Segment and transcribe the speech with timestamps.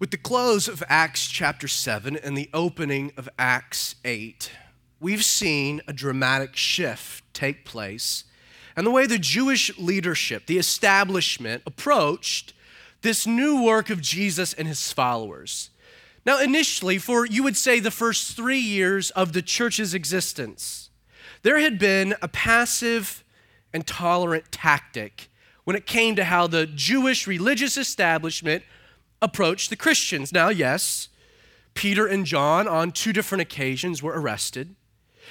[0.00, 4.48] With the close of Acts chapter 7 and the opening of Acts 8,
[5.00, 8.22] we've seen a dramatic shift take place
[8.76, 12.52] and the way the Jewish leadership, the establishment, approached
[13.02, 15.70] this new work of Jesus and his followers.
[16.24, 20.90] Now, initially, for you would say the first three years of the church's existence,
[21.42, 23.24] there had been a passive
[23.72, 25.28] and tolerant tactic
[25.64, 28.62] when it came to how the Jewish religious establishment
[29.20, 30.32] approached the Christians.
[30.32, 31.08] Now, yes,
[31.74, 34.74] Peter and John on two different occasions were arrested,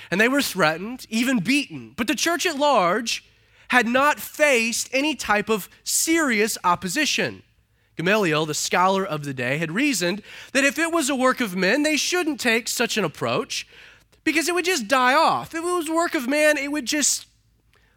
[0.10, 1.94] and they were threatened, even beaten.
[1.96, 3.26] But the church at large
[3.70, 7.44] had not faced any type of serious opposition.
[7.98, 10.22] Gamaliel, the scholar of the day, had reasoned
[10.54, 13.68] that if it was a work of men, they shouldn't take such an approach
[14.24, 15.56] because it would just die off.
[15.56, 17.26] If it was a work of man, it would just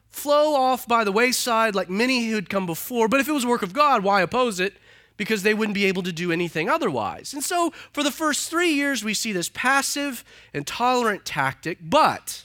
[0.09, 3.09] flow off by the wayside like many who had come before.
[3.09, 4.75] But if it was a work of God, why oppose it?
[5.21, 7.35] Because they wouldn't be able to do anything otherwise.
[7.35, 10.25] And so for the first three years, we see this passive
[10.55, 11.77] and tolerant tactic.
[11.83, 12.45] But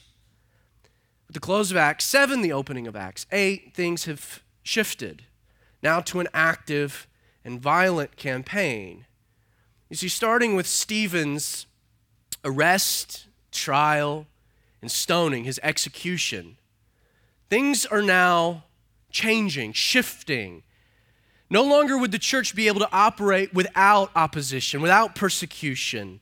[1.26, 5.24] with the close of Acts 7, the opening of Acts 8, things have shifted
[5.82, 7.08] now to an active
[7.46, 9.06] and violent campaign.
[9.90, 11.68] You see, starting with Stephen's
[12.44, 14.28] arrest, trial,
[14.82, 16.58] and stoning, his execution,
[17.50, 18.66] things are now
[19.12, 20.64] changing, shifting.
[21.56, 26.20] No longer would the church be able to operate without opposition, without persecution.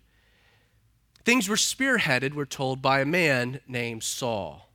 [1.25, 4.70] Things were spearheaded, we're told, by a man named Saul.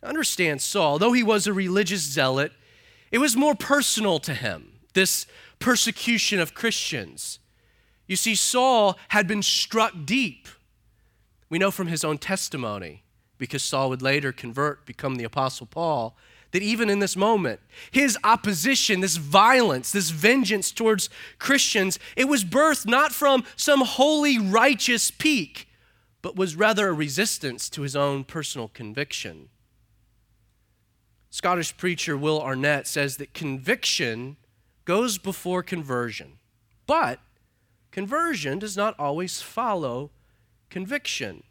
[0.00, 2.52] Now, understand Saul, though he was a religious zealot,
[3.10, 5.26] it was more personal to him, this
[5.58, 7.40] persecution of Christians.
[8.06, 10.46] You see, Saul had been struck deep.
[11.50, 13.02] We know from his own testimony,
[13.38, 16.16] because Saul would later convert, become the Apostle Paul,
[16.54, 17.58] that even in this moment,
[17.90, 21.10] his opposition, this violence, this vengeance towards
[21.40, 25.68] Christians, it was birthed not from some holy, righteous pique,
[26.22, 29.48] but was rather a resistance to his own personal conviction.
[31.28, 34.36] Scottish preacher Will Arnot says that conviction
[34.84, 36.34] goes before conversion.
[36.86, 37.18] But
[37.90, 40.12] conversion does not always follow
[40.70, 41.42] conviction.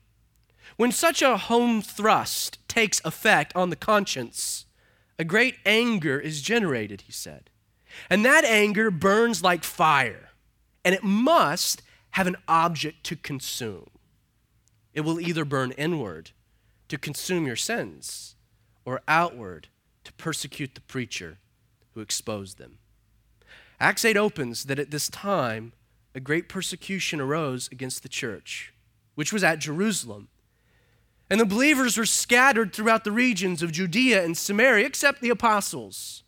[0.78, 4.66] When such a home thrust takes effect on the conscience,
[5.18, 7.50] a great anger is generated, he said.
[8.10, 10.30] And that anger burns like fire,
[10.84, 11.82] and it must
[12.12, 13.90] have an object to consume.
[14.94, 16.32] It will either burn inward
[16.88, 18.36] to consume your sins,
[18.86, 19.68] or outward
[20.04, 21.40] to persecute the preacher
[21.94, 22.78] who exposed them.
[23.80, 25.74] Acts 8 opens that at this time,
[26.16, 28.74] a great persecution arose against the church,
[29.16, 30.28] which was at Jerusalem.
[31.34, 36.22] And the believers were scattered throughout the regions of Judea and Samaria, except the apostles.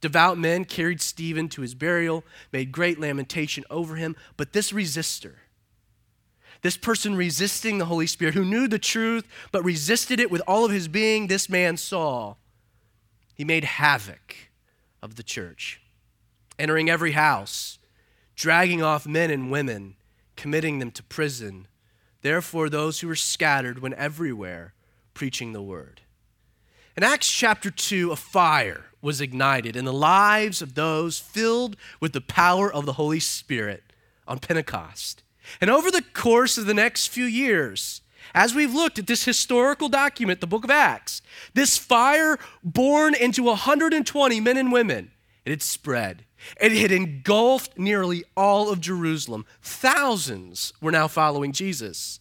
[0.00, 4.16] Devout men carried Stephen to his burial, made great lamentation over him.
[4.38, 5.34] But this resistor,
[6.62, 10.64] this person resisting the Holy Spirit, who knew the truth but resisted it with all
[10.64, 12.38] of his being, this man Saul.
[13.34, 14.34] he made havoc
[15.02, 15.82] of the church
[16.58, 17.78] entering every house,
[18.34, 19.96] dragging off men and women,
[20.36, 21.67] committing them to prison.
[22.22, 24.74] Therefore, those who were scattered went everywhere
[25.14, 26.02] preaching the word.
[26.96, 32.12] In Acts chapter 2, a fire was ignited in the lives of those filled with
[32.12, 33.84] the power of the Holy Spirit
[34.26, 35.22] on Pentecost.
[35.60, 38.02] And over the course of the next few years,
[38.34, 41.22] as we've looked at this historical document, the book of Acts,
[41.54, 45.12] this fire born into 120 men and women,
[45.44, 46.24] it had spread.
[46.60, 49.44] It had engulfed nearly all of Jerusalem.
[49.62, 52.20] Thousands were now following Jesus.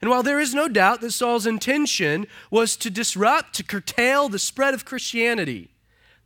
[0.00, 4.38] And while there is no doubt that Saul's intention was to disrupt, to curtail the
[4.38, 5.70] spread of Christianity,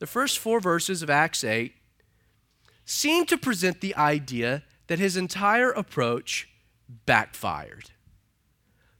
[0.00, 1.72] the first four verses of Acts 8
[2.84, 6.48] seem to present the idea that his entire approach
[7.06, 7.90] backfired.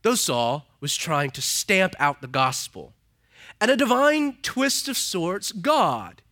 [0.03, 2.95] Though Saul was trying to stamp out the gospel,
[3.61, 6.23] at a divine twist of sorts, God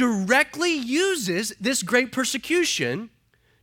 [0.00, 3.10] directly uses this great persecution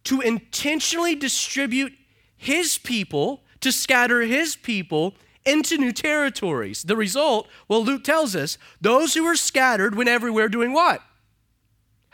[0.04, 1.94] to intentionally distribute
[2.38, 5.16] his people, to scatter his people
[5.48, 6.84] into new territories.
[6.84, 11.02] The result, well, Luke tells us those who were scattered went everywhere doing what?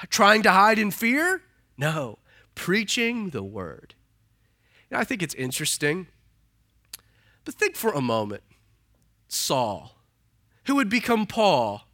[0.10, 1.42] Trying to hide in fear?
[1.78, 2.18] No,
[2.56, 3.94] preaching the word.
[4.90, 6.08] I think it's interesting,
[7.44, 8.44] but think for a moment
[9.28, 9.98] Saul,
[10.64, 11.90] who would become Paul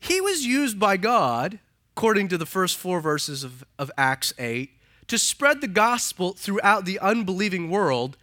[0.00, 1.58] he was used by God,
[1.96, 4.70] according to the first four verses of, of Acts 8,
[5.08, 8.16] to spread the gospel throughout the unbelieving world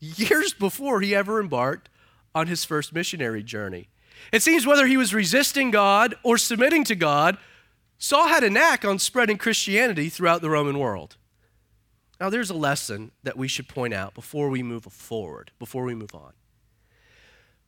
[0.00, 1.88] years before he ever embarked
[2.34, 3.88] on his first missionary journey.
[4.32, 7.38] It seems whether he was resisting God or submitting to God,
[7.98, 11.16] Saul had a knack on spreading Christianity throughout the Roman world.
[12.18, 15.94] Now, there's a lesson that we should point out before we move forward, before we
[15.94, 16.32] move on.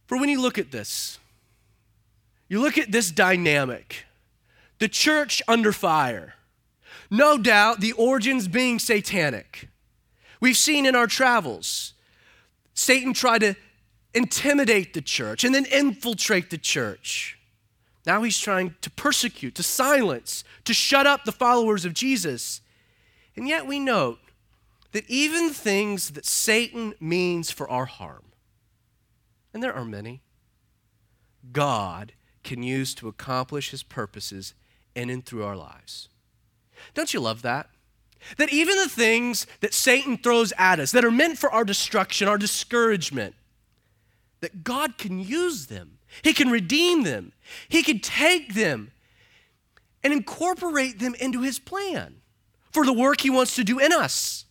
[0.07, 1.19] For when you look at this,
[2.53, 4.05] you look at this dynamic
[4.79, 6.35] the church under fire.
[7.11, 9.71] No doubt the origins being satanic.
[10.39, 11.95] We've seen in our travels,
[12.75, 13.55] Satan try to
[14.13, 17.39] intimidate the church and then infiltrate the church.
[18.05, 22.61] Now he's trying to persecute, to silence, to shut up the followers of Jesus.
[23.35, 24.19] And yet we note
[24.91, 28.25] that even things that Satan means for our harm,
[29.55, 30.21] and there are many,
[31.51, 34.55] God can use to accomplish his purposes
[34.95, 36.09] in and through our lives.
[36.95, 37.69] Don't you love that?
[38.37, 42.29] That even the things that Satan throws at us that are meant for our destruction,
[42.29, 43.35] our discouragement,
[44.41, 45.99] that God can use them.
[46.23, 47.33] He can redeem them.
[47.69, 48.93] He can take them
[50.05, 52.17] and incorporate them into his plan
[52.71, 54.45] for the work he wants to do in us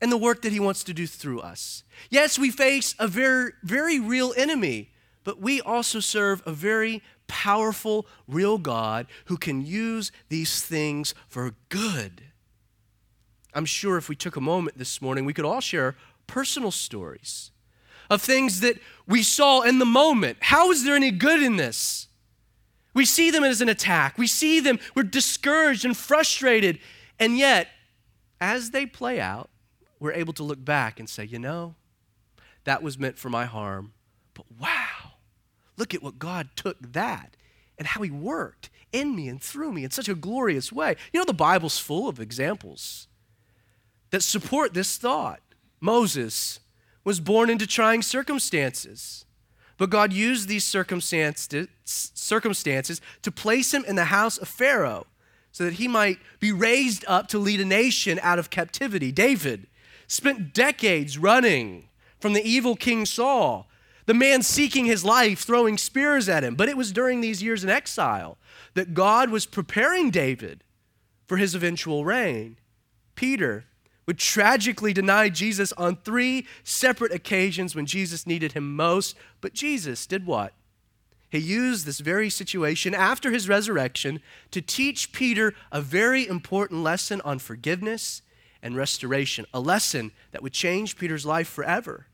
[0.00, 1.84] and the work that he wants to do through us.
[2.10, 4.90] Yes, we face a very, very real enemy,
[5.24, 11.54] but we also serve a very powerful, real God who can use these things for
[11.68, 12.22] good.
[13.54, 15.96] I'm sure if we took a moment this morning, we could all share
[16.26, 17.50] personal stories
[18.10, 20.38] of things that we saw in the moment.
[20.40, 22.08] How is there any good in this?
[22.94, 24.16] We see them as an attack.
[24.16, 26.78] We see them, we're discouraged and frustrated.
[27.18, 27.68] And yet,
[28.40, 29.50] as they play out,
[30.00, 31.74] we're able to look back and say, you know,
[32.64, 33.92] that was meant for my harm.
[34.34, 34.95] But wow,
[35.76, 37.36] look at what God took that
[37.78, 40.96] and how He worked in me and through me in such a glorious way.
[41.12, 43.08] You know, the Bible's full of examples
[44.10, 45.40] that support this thought.
[45.80, 46.60] Moses
[47.04, 49.24] was born into trying circumstances.
[49.78, 51.68] But God used these circumstances,
[53.22, 55.06] to place him in the house of Pharaoh
[55.52, 59.12] so that he might be raised up to lead a nation out of captivity.
[59.12, 59.66] David
[60.06, 61.88] spent decades running
[62.18, 63.68] from the evil King Saul,
[64.06, 66.54] the man seeking his life, throwing spears at him.
[66.54, 68.38] But it was during these years in exile
[68.74, 70.64] that God was preparing David
[71.26, 72.56] for his eventual reign.
[73.16, 73.64] Peter
[74.06, 79.16] would tragically deny Jesus on three separate occasions when Jesus needed him most.
[79.40, 80.52] But Jesus did what?
[81.28, 84.20] He used this very situation after his resurrection
[84.52, 88.22] to teach Peter a very important lesson on forgiveness
[88.62, 92.06] and restoration, a lesson that would change Peter's life forever.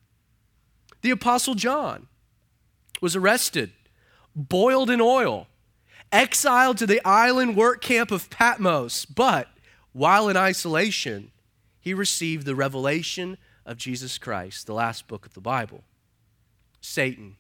[1.03, 2.07] The Apostle John
[3.01, 3.73] was arrested,
[4.35, 5.49] boiled in oil,
[6.11, 9.49] exiled to the island work camp of Patmos, but
[9.93, 11.33] while in isolation,
[11.81, 15.83] he received the revelation of Jesus Christ, the last book of the Bible.
[16.81, 17.37] Satan.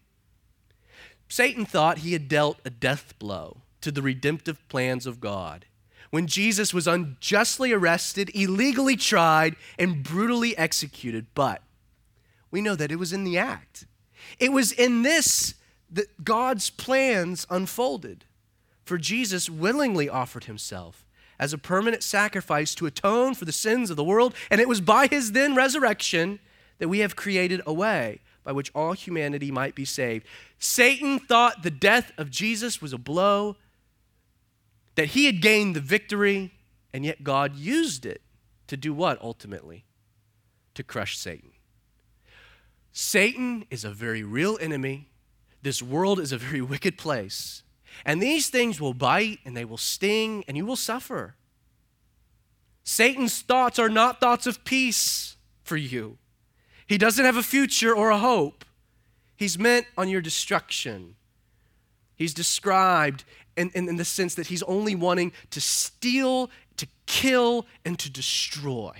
[1.28, 5.66] Satan thought he had dealt a death blow to the redemptive plans of God
[6.10, 11.26] when Jesus was unjustly arrested, illegally tried, and brutally executed.
[11.34, 11.62] But
[12.52, 13.86] we know that it was in the act.
[14.38, 15.54] It was in this
[15.90, 18.24] that God's plans unfolded.
[18.84, 21.04] For Jesus willingly offered himself
[21.38, 24.34] as a permanent sacrifice to atone for the sins of the world.
[24.50, 26.38] And it was by his then resurrection
[26.78, 30.26] that we have created a way by which all humanity might be saved.
[30.58, 33.56] Satan thought the death of Jesus was a blow,
[34.94, 36.52] that he had gained the victory,
[36.92, 38.20] and yet God used it
[38.66, 39.84] to do what ultimately?
[40.74, 41.50] To crush Satan.
[42.92, 45.08] Satan is a very real enemy.
[45.62, 47.62] This world is a very wicked place.
[48.04, 51.36] And these things will bite and they will sting and you will suffer.
[52.84, 56.18] Satan's thoughts are not thoughts of peace for you.
[56.86, 58.64] He doesn't have a future or a hope.
[59.36, 61.16] He's meant on your destruction.
[62.16, 63.24] He's described
[63.56, 68.10] in, in, in, the sense that he's only wanting to steal, to kill, and to
[68.10, 68.92] destroy,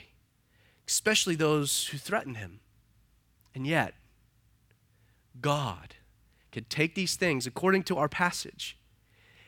[0.87, 2.61] especially those who threaten him.
[3.55, 3.95] And yet,
[5.41, 5.97] God
[6.51, 8.79] can take these things, according to our passage,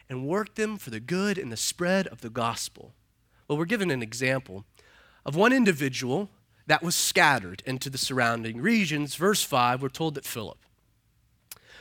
[0.08, 2.94] and work them for the good and the spread of the gospel.
[3.48, 4.64] Well, we're given an example
[5.24, 6.30] of one individual
[6.66, 9.16] that was scattered into the surrounding regions.
[9.16, 10.58] Verse 5, we're told that Philip.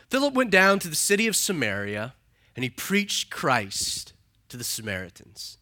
[0.09, 2.13] Philip went down to the city of Samaria
[2.55, 4.13] and he preached Christ
[4.49, 5.57] to the Samaritans.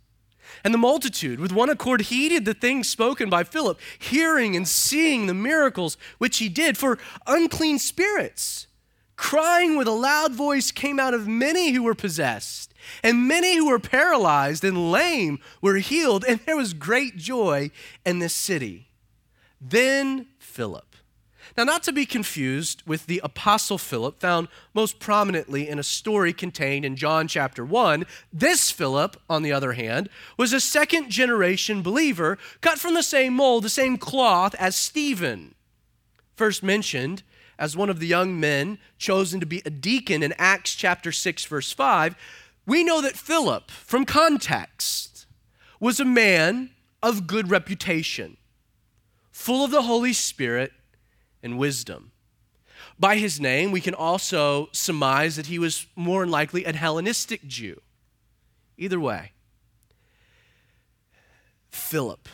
[0.63, 5.27] And the multitude, with one accord, heeded the things spoken by Philip, hearing and seeing
[5.27, 6.77] the miracles which he did.
[6.77, 8.67] For unclean spirits,
[9.15, 13.67] crying with a loud voice, came out of many who were possessed, and many who
[13.67, 17.71] were paralyzed and lame were healed, and there was great joy
[18.05, 18.89] in this city.
[19.59, 20.90] Then Philip
[21.57, 26.31] Now, not to be confused with the Apostle Philip, found most prominently in a story
[26.31, 31.81] contained in John chapter 1, this Philip, on the other hand, was a second generation
[31.81, 35.55] believer cut from the same mold, the same cloth as Stephen.
[36.35, 37.23] First mentioned
[37.59, 41.45] as one of the young men chosen to be a deacon in Acts chapter 6,
[41.45, 42.15] verse 5,
[42.65, 45.25] we know that Philip, from context,
[45.79, 46.71] was a man
[47.03, 48.37] of good reputation,
[49.31, 50.71] full of the Holy Spirit
[51.43, 52.11] and wisdom.
[52.99, 57.47] By his name, we can also surmise that he was more than likely a Hellenistic
[57.47, 57.81] Jew.
[58.77, 59.31] Either way,
[61.69, 62.27] Philip,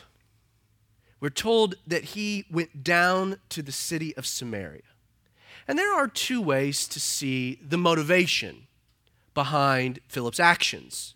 [1.19, 4.81] we're told that he went down to the city of Samaria.
[5.67, 8.67] And there are two ways to see the motivation
[9.33, 11.15] behind Philip's actions.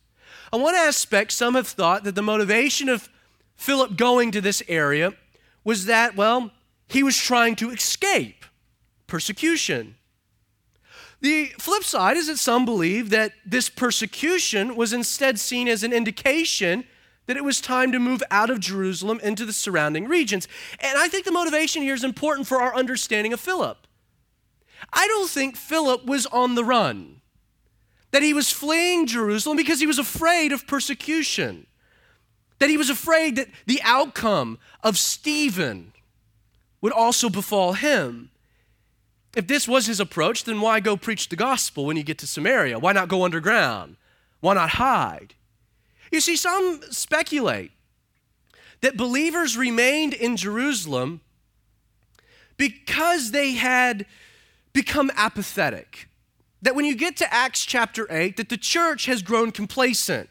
[0.52, 3.10] On one aspect, some have thought that the motivation of
[3.56, 5.14] Philip going to this area
[5.64, 6.52] was that, well,
[6.92, 8.46] he was trying to escape
[9.08, 9.96] persecution.
[11.22, 15.94] The flip side is that some believe that this persecution was instead seen as an
[15.94, 16.84] indication
[17.28, 20.50] that it was time to move out of Jerusalem into the surrounding regions.
[20.80, 23.88] And I think the motivation here is important for our understanding of Philip.
[24.92, 27.22] I don't think Philip was on the run,
[28.10, 31.68] that he was fleeing Jerusalem because he was afraid of persecution,
[32.60, 35.91] that he was afraid that the outcome of Stephen
[36.82, 38.32] would also befall him.
[39.36, 42.28] If this was his approach, then why go preach the gospel when you get to
[42.28, 42.80] Samaria?
[42.80, 43.96] Why not go underground?
[44.42, 45.36] Why not hide?
[46.12, 47.72] You see, some speculate
[48.82, 51.22] that believers remained in Jerusalem
[52.58, 54.06] because they had
[54.74, 56.08] become apathetic.
[56.62, 60.30] That when you get to Acts chapter 8, that the church has grown complacent,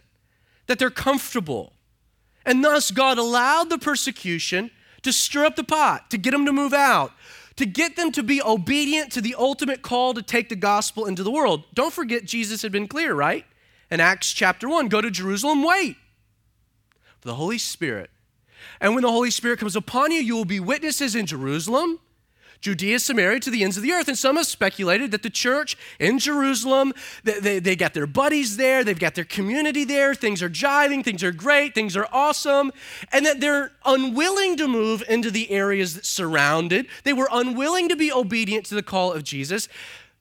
[0.67, 1.73] that they're comfortable.
[2.45, 4.71] And thus, God allowed the persecution
[5.03, 7.13] to stir up the pot, to get them to move out,
[7.57, 11.23] to get them to be obedient to the ultimate call to take the gospel into
[11.23, 11.65] the world.
[11.75, 13.45] Don't forget, Jesus had been clear, right?
[13.91, 15.97] In Acts chapter 1 go to Jerusalem, wait
[17.19, 18.11] for the Holy Spirit.
[18.81, 21.99] And when the Holy Spirit comes upon you, you will be witnesses in Jerusalem
[22.61, 24.09] Judea, Samaria, to the ends of the earth.
[24.09, 26.93] And some have speculated that the church in Jerusalem,
[27.25, 31.03] they, they, they, got their buddies there, they've got their community there, things are jiving,
[31.03, 32.71] things are great, things are awesome,
[33.13, 36.87] and that they're unwilling to move into the areas that surrounded.
[37.05, 39.69] They were unwilling to be obedient to the call of Jesus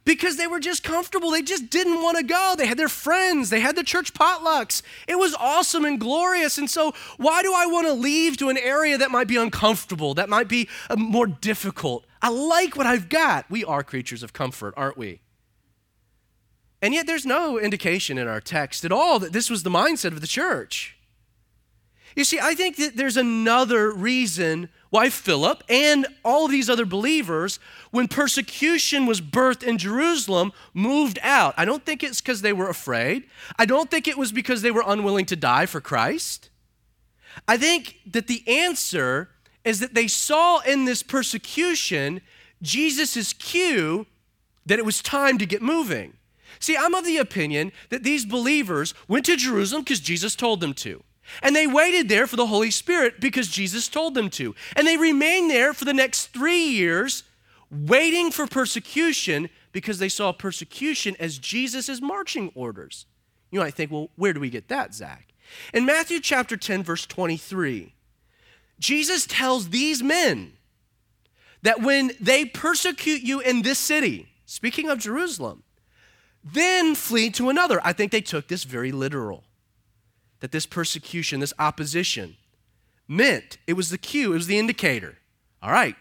[0.06, 1.30] because they were just comfortable.
[1.32, 2.56] They just didn't want to go.
[2.58, 4.82] They had their friends, they had the church potlucks.
[5.08, 6.58] It was awesome and glorious.
[6.58, 10.14] And so, why do I want to leave to an area that might be uncomfortable,
[10.16, 12.06] that might be uh, more difficult?
[12.22, 13.50] I like what I've got.
[13.50, 15.22] We are creatures of comfort, aren't we?
[16.82, 20.14] And yet, there's no indication in our text at all that this was the mindset
[20.14, 20.96] of the church.
[22.16, 27.60] You see, I think that there's another reason why Philip and all these other believers,
[27.92, 31.54] when persecution was birthed in Jerusalem, moved out.
[31.58, 33.26] I don't think it's because they were afraid.
[33.58, 36.50] I don't think it was because they were unwilling to die for Christ.
[37.48, 39.30] I think that the answer
[39.64, 42.22] is that they saw in this persecution
[42.62, 44.06] Jesus' cue
[44.66, 46.14] that it was time to get moving.
[46.60, 50.74] See, I'm of the opinion that these believers went to Jerusalem because Jesus told them
[50.76, 51.04] to.
[51.44, 54.56] And they waited there for the Holy Spirit because Jesus told them to.
[54.76, 57.24] And they remained there for the next three years,
[57.70, 63.06] waiting for persecution because they saw persecution as Jesus' marching orders.
[63.52, 65.34] You might think, well, where do we get that, Zach?
[65.74, 67.94] In Matthew chapter 10, verse 23,
[68.80, 70.54] Jesus tells these men
[71.62, 75.64] that when they persecute you in this city, speaking of Jerusalem,
[76.44, 77.82] then flee to another.
[77.84, 79.44] I think they took this very literal
[80.40, 82.38] that this persecution, this opposition,
[83.08, 85.18] meant it was the cue, it was the indicator.
[85.62, 85.96] All right,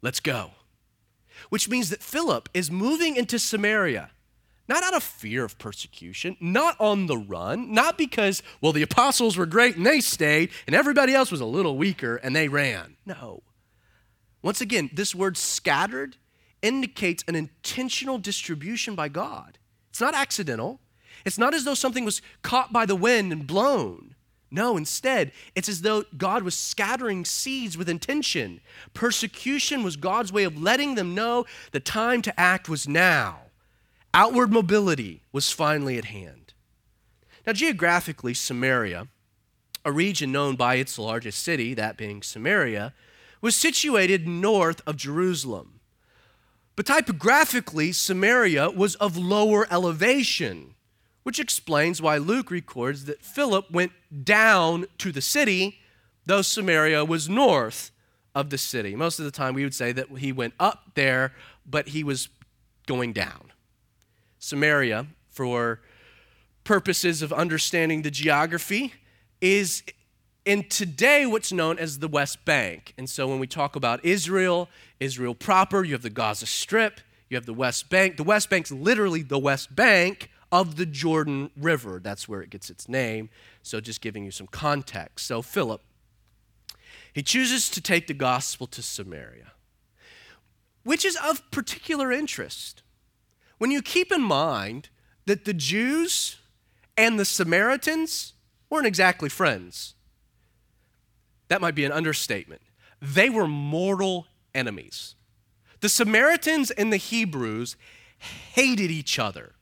[0.00, 0.52] let's go.
[1.50, 4.10] Which means that Philip is moving into Samaria,
[4.68, 9.36] not out of fear of persecution, not on the run, not because, well, the apostles
[9.36, 12.96] were great and they stayed, and everybody else was a little weaker and they ran.
[13.04, 13.42] No.
[14.42, 16.16] Once again, this word scattered
[16.62, 19.58] indicates an intentional distribution by God.
[19.90, 20.80] It's not accidental,
[21.24, 24.14] it's not as though something was caught by the wind and blown.
[24.50, 28.60] No, instead, it's as though God was scattering seeds with intention.
[28.92, 33.40] Persecution was God's way of letting them know the time to act was now.
[34.14, 36.52] Outward mobility was finally at hand.
[37.46, 39.08] Now, geographically, Samaria,
[39.84, 42.94] a region known by its largest city, that being Samaria,
[43.40, 45.80] was situated north of Jerusalem.
[46.76, 50.74] But topographically, Samaria was of lower elevation
[51.22, 53.92] which explains why Luke records that Philip went
[54.24, 55.78] down to the city,
[56.26, 57.90] though Samaria was north
[58.34, 58.96] of the city.
[58.96, 61.32] Most of the time, we would say that he went up there,
[61.64, 62.28] but he was
[62.86, 63.51] going down.
[64.42, 65.80] Samaria, for
[66.64, 68.92] purposes of understanding the geography,
[69.40, 69.84] is
[70.44, 72.92] in today what's known as the West Bank.
[72.98, 74.68] And so when we talk about Israel,
[74.98, 78.16] Israel proper, you have the Gaza Strip, you have the West Bank.
[78.16, 82.00] The West Bank's literally the West Bank of the Jordan River.
[82.02, 83.30] That's where it gets its name.
[83.62, 85.28] So just giving you some context.
[85.28, 85.82] So Philip,
[87.12, 89.52] he chooses to take the gospel to Samaria,
[90.82, 92.81] which is of particular interest.
[93.62, 94.88] When you keep in mind
[95.26, 96.38] that the Jews
[96.96, 98.32] and the Samaritans
[98.68, 99.94] weren't exactly friends.
[101.46, 102.60] That might be an understatement.
[103.00, 105.14] They were mortal enemies.
[105.78, 107.76] The Samaritans and the Hebrews
[108.18, 109.52] hated each other.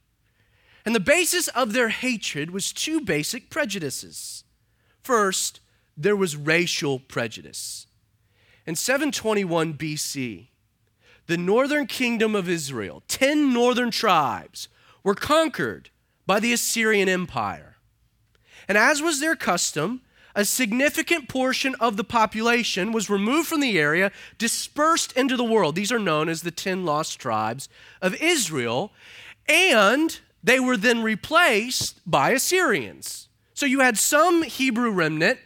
[0.86, 4.44] And the basis of their hatred was two basic prejudices.
[5.02, 5.60] First,
[5.94, 7.86] there was racial prejudice.
[8.66, 10.46] In 721 BC,
[11.30, 14.66] the northern kingdom of Israel, 10 northern tribes,
[15.04, 15.88] were conquered
[16.26, 17.76] by the Assyrian Empire.
[18.66, 20.00] And as was their custom,
[20.34, 25.76] a significant portion of the population was removed from the area, dispersed into the world.
[25.76, 27.68] These are known as the 10 lost tribes
[28.02, 28.92] of Israel,
[29.48, 33.28] and they were then replaced by Assyrians.
[33.54, 35.38] So you had some Hebrew remnant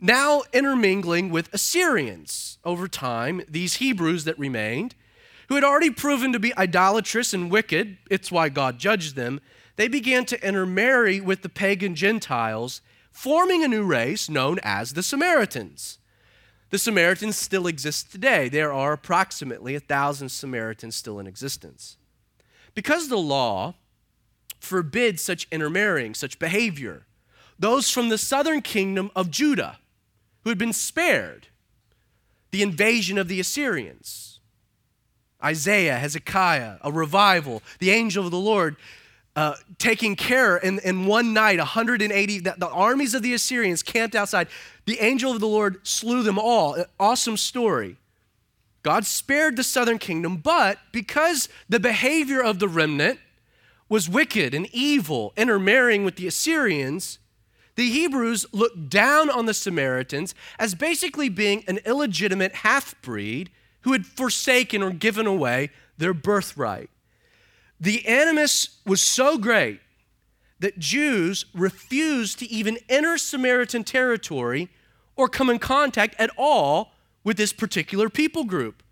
[0.00, 2.58] now intermingling with Assyrians.
[2.64, 4.94] Over time, these Hebrews that remained,
[5.48, 9.40] who had already proven to be idolatrous and wicked, it's why God judged them,
[9.76, 15.02] they began to intermarry with the pagan Gentiles, forming a new race known as the
[15.02, 15.98] Samaritans.
[16.70, 18.48] The Samaritans still exist today.
[18.48, 21.98] There are approximately a thousand Samaritans still in existence.
[22.74, 23.74] Because the law
[24.58, 27.06] forbids such intermarrying, such behavior,
[27.58, 29.78] those from the southern kingdom of Judah,
[30.44, 31.48] who had been spared
[32.52, 34.31] the invasion of the Assyrians,
[35.42, 38.76] Isaiah, Hezekiah, a revival, the angel of the Lord
[39.34, 44.14] uh, taking care in, in one night 180 the, the, armies of the assyrians camped
[44.14, 44.48] outside.
[44.84, 46.74] The angel of the lord slew them all.
[46.74, 47.96] An awesome story.
[48.82, 53.20] God spared the southern kingdom but because the behavior of the remnant
[53.88, 57.18] was wicked and evil intermarrying with the assyrians
[57.74, 63.50] the hebrews looked down on the samaritans as basically being an illegitimate half-breed
[63.82, 66.90] who had forsaken or given away their birthright
[67.82, 69.80] the animus was so great
[70.60, 74.68] that Jews refused to even enter Samaritan territory
[75.16, 76.92] or come in contact at all
[77.24, 78.84] with this particular people group.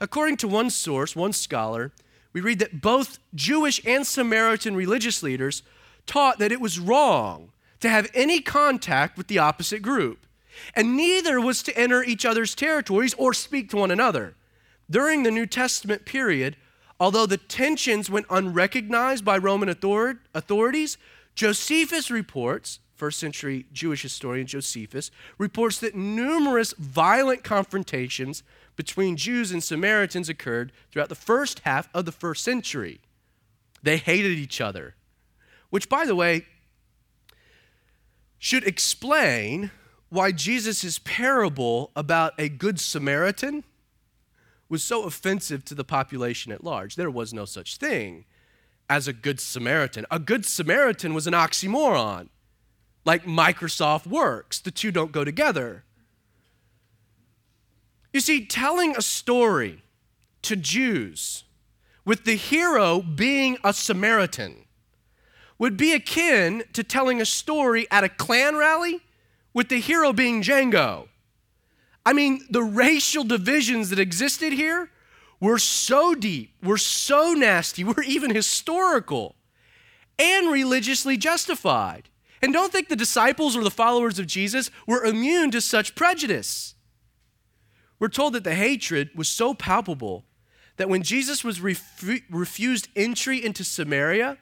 [0.00, 1.90] According to one source, one scholar,
[2.32, 5.64] we read that both Jewish and Samaritan religious leaders
[6.06, 10.24] taught that it was wrong to have any contact with the opposite group,
[10.74, 14.34] and neither was to enter each other's territories or speak to one another.
[14.90, 16.56] During the New Testament period,
[16.98, 20.96] Although the tensions went unrecognized by Roman author- authorities,
[21.34, 28.42] Josephus reports, first century Jewish historian Josephus, reports that numerous violent confrontations
[28.76, 33.00] between Jews and Samaritans occurred throughout the first half of the first century.
[33.82, 34.94] They hated each other,
[35.68, 36.46] which, by the way,
[38.38, 39.70] should explain
[40.08, 43.64] why Jesus' parable about a good Samaritan
[44.68, 46.96] was so offensive to the population at large.
[46.96, 48.24] There was no such thing
[48.88, 50.06] as a good Samaritan.
[50.10, 52.28] A good Samaritan was an oxymoron,
[53.04, 54.60] like Microsoft Works.
[54.60, 55.84] The two don't go together.
[58.12, 59.82] You see, telling a story
[60.42, 61.44] to Jews
[62.04, 64.64] with the hero being a Samaritan
[65.58, 69.00] would be akin to telling a story at a Klan rally
[69.56, 71.08] with the hero being Django.
[72.04, 74.90] I mean, the racial divisions that existed here
[75.40, 79.34] were so deep, were so nasty, were even historical
[80.18, 82.10] and religiously justified.
[82.42, 86.74] And don't think the disciples or the followers of Jesus were immune to such prejudice.
[87.98, 90.26] We're told that the hatred was so palpable
[90.76, 94.36] that when Jesus was refu- refused entry into Samaria,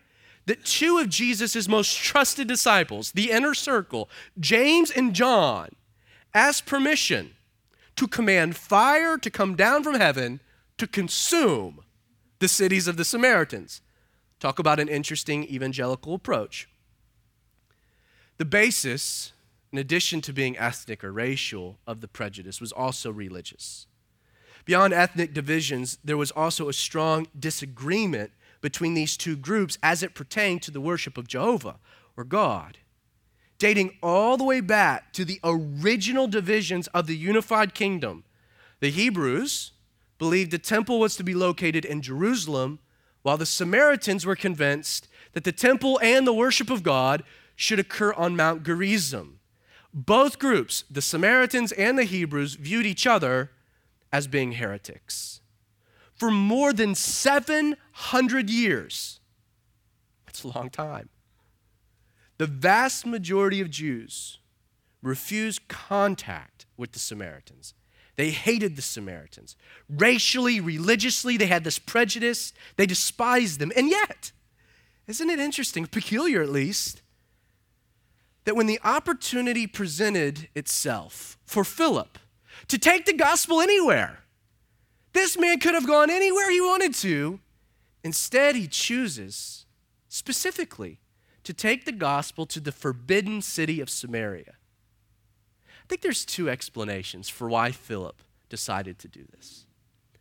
[0.46, 5.70] that two of Jesus' most trusted disciples, the inner circle, James and John,
[6.34, 7.34] asked permission
[7.96, 10.40] to command fire to come down from heaven
[10.78, 11.80] to consume
[12.40, 13.80] the cities of the Samaritans.
[14.40, 16.68] Talk about an interesting evangelical approach.
[18.36, 19.32] The basis,
[19.72, 23.86] in addition to being ethnic or racial, of the prejudice was also religious.
[24.64, 28.32] Beyond ethnic divisions, there was also a strong disagreement
[28.64, 31.76] between these two groups as it pertained to the worship of Jehovah
[32.16, 32.78] or God
[33.58, 38.24] dating all the way back to the original divisions of the unified kingdom.
[38.80, 39.72] The Hebrews
[40.18, 42.78] believed the temple was to be located in Jerusalem,
[43.22, 47.22] while the Samaritans were convinced that the temple and the worship of God
[47.56, 49.40] should occur on Mount Gerizim.
[49.92, 53.50] Both groups, the Samaritans and the Hebrews, viewed each other
[54.12, 55.40] as being heretics.
[56.16, 59.20] For more than 700 years,
[60.26, 61.08] that's a long time,
[62.38, 64.38] the vast majority of Jews
[65.02, 67.74] refused contact with the Samaritans.
[68.16, 69.56] They hated the Samaritans.
[69.88, 72.52] Racially, religiously, they had this prejudice.
[72.76, 73.72] They despised them.
[73.76, 74.32] And yet,
[75.06, 77.02] isn't it interesting, peculiar at least,
[78.44, 82.18] that when the opportunity presented itself for Philip
[82.68, 84.23] to take the gospel anywhere,
[85.14, 87.40] this man could have gone anywhere he wanted to.
[88.02, 89.64] Instead, he chooses
[90.08, 91.00] specifically
[91.44, 94.54] to take the gospel to the forbidden city of Samaria.
[95.66, 99.66] I think there's two explanations for why Philip decided to do this.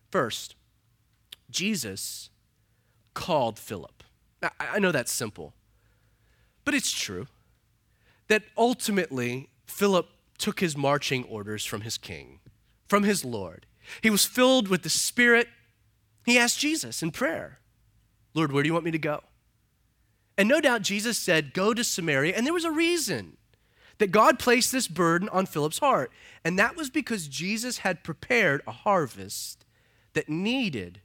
[0.09, 0.55] First,
[1.49, 2.29] Jesus
[3.13, 4.03] called Philip.
[4.41, 5.53] Now, I know that's simple,
[6.65, 7.27] but it's true
[8.27, 12.39] that ultimately Philip took his marching orders from his king,
[12.87, 13.65] from his Lord.
[14.01, 15.47] He was filled with the Spirit.
[16.25, 17.59] He asked Jesus in prayer,
[18.33, 19.21] Lord, where do you want me to go?
[20.37, 22.33] And no doubt Jesus said, Go to Samaria.
[22.35, 23.37] And there was a reason
[23.99, 26.11] that God placed this burden on Philip's heart.
[26.43, 29.65] And that was because Jesus had prepared a harvest
[30.13, 31.01] that needed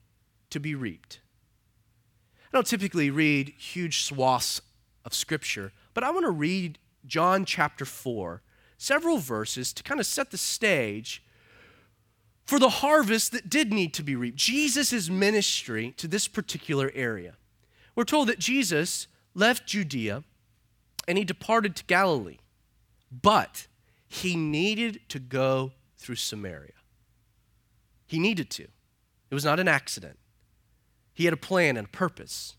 [0.50, 1.20] to be reaped.
[2.52, 4.62] I don't typically read huge swaths
[5.04, 8.42] of scripture, but I want to read John chapter 4,
[8.78, 11.22] several verses to kind of set the stage
[12.48, 14.38] for the harvest that did need to be reaped.
[14.38, 17.34] Jesus' ministry to this particular area.
[17.94, 20.24] We're told that Jesus left Judea
[21.06, 22.38] and he departed to Galilee.
[23.12, 23.66] But
[24.06, 26.72] he needed to go through Samaria.
[28.06, 28.62] He needed to.
[28.62, 30.18] It was not an accident.
[31.12, 32.56] He had a plan and a purpose.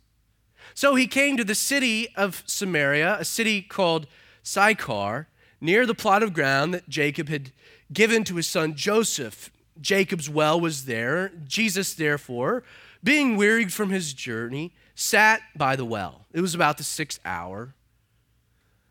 [0.75, 4.05] So he came to the city of Samaria, a city called
[4.43, 7.51] Sychar, near the plot of ground that Jacob had
[7.91, 9.49] given to his son Joseph.
[9.81, 11.31] Jacob's well was there.
[11.47, 12.63] Jesus, therefore,
[13.03, 16.25] being wearied from his journey, sat by the well.
[16.33, 17.75] It was about the sixth hour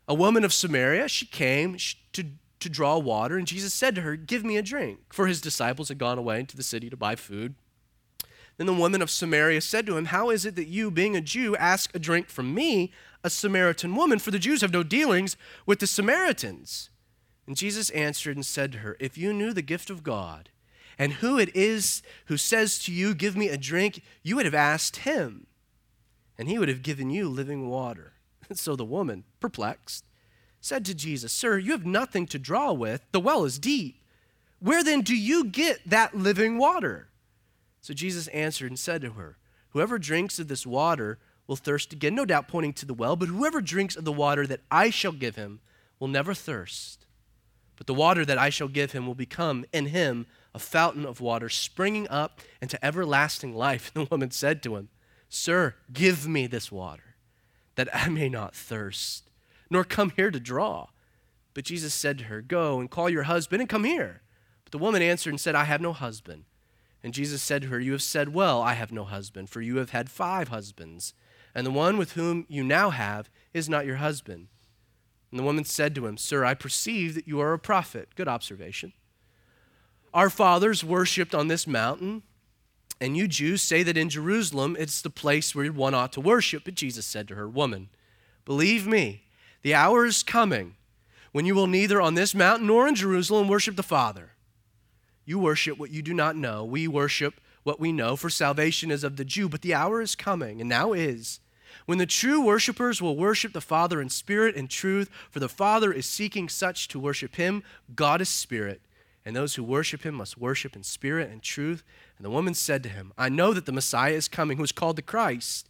[0.09, 1.77] a woman of Samaria, she came
[2.13, 2.23] to,
[2.59, 5.13] to draw water, and Jesus said to her, Give me a drink.
[5.13, 7.53] For his disciples had gone away into the city to buy food.
[8.57, 11.21] Then the woman of Samaria said to him, How is it that you, being a
[11.21, 12.91] Jew, ask a drink from me,
[13.23, 14.17] a Samaritan woman?
[14.17, 16.89] For the Jews have no dealings with the Samaritans.
[17.45, 20.49] And Jesus answered and said to her, If you knew the gift of God,
[20.99, 24.53] and who it is who says to you, Give me a drink, you would have
[24.53, 25.47] asked him,
[26.37, 28.13] and he would have given you living water.
[28.55, 30.05] So the woman, perplexed,
[30.59, 33.05] said to Jesus, Sir, you have nothing to draw with.
[33.11, 34.01] The well is deep.
[34.59, 37.09] Where then do you get that living water?
[37.79, 39.37] So Jesus answered and said to her,
[39.69, 43.29] Whoever drinks of this water will thirst again, no doubt pointing to the well, but
[43.29, 45.59] whoever drinks of the water that I shall give him
[45.99, 47.05] will never thirst.
[47.77, 51.21] But the water that I shall give him will become in him a fountain of
[51.21, 53.91] water springing up into everlasting life.
[53.99, 54.89] The woman said to him,
[55.29, 57.15] Sir, give me this water
[57.75, 59.29] that I may not thirst,
[59.69, 60.87] nor come here to draw.
[61.53, 64.21] But Jesus said to her, Go and call your husband and come here.
[64.63, 66.45] But the woman answered and said, I have no husband.
[67.03, 69.77] And Jesus said to her, You have said well, I have no husband, for you
[69.77, 71.13] have had five husbands,
[71.55, 74.47] and the one with whom you now have is not your husband.
[75.31, 78.09] And the woman said to him, Sir, I perceive that you are a prophet.
[78.15, 78.93] Good observation.
[80.13, 82.23] Our fathers worshipped on this mountain
[83.01, 86.63] and you Jews say that in Jerusalem it's the place where one ought to worship.
[86.65, 87.89] But Jesus said to her, Woman,
[88.45, 89.23] believe me,
[89.61, 90.75] the hour is coming
[91.31, 94.31] when you will neither on this mountain nor in Jerusalem worship the Father.
[95.25, 96.65] You worship what you do not know.
[96.65, 99.47] We worship what we know, for salvation is of the Jew.
[99.47, 101.39] But the hour is coming, and now is,
[101.85, 105.93] when the true worshipers will worship the Father in spirit and truth, for the Father
[105.93, 107.63] is seeking such to worship him.
[107.95, 108.81] God is spirit,
[109.25, 111.83] and those who worship him must worship in spirit and truth.
[112.17, 114.71] And the woman said to him, I know that the Messiah is coming, who is
[114.71, 115.67] called the Christ.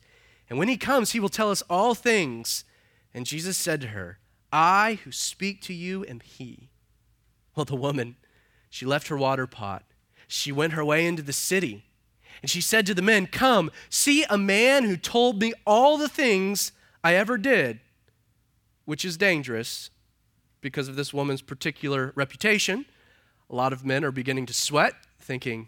[0.50, 2.64] And when he comes, he will tell us all things.
[3.14, 4.20] And Jesus said to her,
[4.52, 6.70] I who speak to you am he.
[7.56, 8.16] Well, the woman,
[8.70, 9.84] she left her water pot.
[10.28, 11.86] She went her way into the city.
[12.42, 16.08] And she said to the men, Come, see a man who told me all the
[16.08, 16.72] things
[17.04, 17.80] I ever did,
[18.86, 19.90] which is dangerous
[20.62, 22.86] because of this woman's particular reputation.
[23.50, 25.68] A lot of men are beginning to sweat, thinking,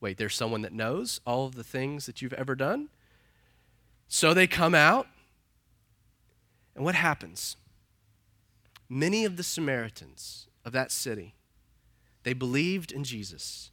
[0.00, 2.90] Wait, there's someone that knows all of the things that you've ever done?
[4.06, 5.06] So they come out,
[6.74, 7.56] and what happens?
[8.88, 11.34] Many of the Samaritans of that city,
[12.22, 13.70] they believed in Jesus.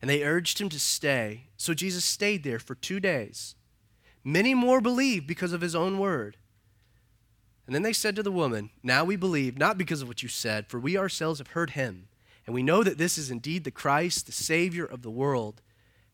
[0.00, 1.44] And they urged him to stay.
[1.56, 3.54] So Jesus stayed there for two days.
[4.24, 6.36] Many more believed because of his own word.
[7.66, 10.28] And then they said to the woman, Now we believe, not because of what you
[10.28, 12.08] said, for we ourselves have heard him.
[12.50, 15.62] And we know that this is indeed the Christ, the Savior of the world.